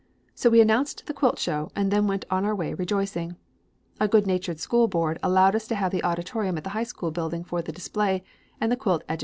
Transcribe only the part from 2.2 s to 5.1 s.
on our way rejoicing. A good natured school